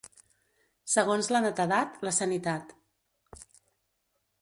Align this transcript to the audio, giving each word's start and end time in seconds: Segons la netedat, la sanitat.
Segons 0.93 1.29
la 1.35 1.43
netedat, 1.45 2.01
la 2.09 2.17
sanitat. 2.23 2.77